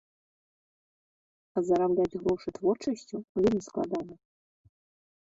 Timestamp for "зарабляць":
1.67-2.19